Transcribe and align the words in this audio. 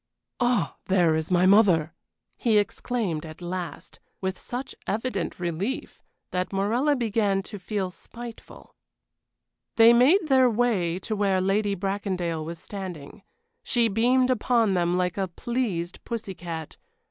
"Ah, 0.39 0.77
there 0.85 1.13
is 1.13 1.29
my 1.29 1.45
mother!" 1.45 1.93
he 2.35 2.57
exclaimed, 2.57 3.23
at 3.23 3.39
last, 3.39 3.99
with 4.19 4.35
such 4.35 4.73
evident 4.87 5.39
relief 5.39 6.01
that 6.31 6.51
Morella 6.51 6.95
began 6.95 7.43
to 7.43 7.59
feel 7.59 7.91
spiteful. 7.91 8.73
They 9.75 9.93
made 9.93 10.27
their 10.27 10.49
way 10.49 10.97
to 11.01 11.15
where 11.15 11.39
Lady 11.39 11.75
Bracondale 11.75 12.43
was 12.43 12.57
standing. 12.57 13.21
She 13.61 13.89
beamed 13.89 14.31
upon 14.31 14.73
them 14.73 14.97
like 14.97 15.19
a 15.19 15.27
pleased 15.27 16.03
pussy 16.03 16.33
cat. 16.33 16.77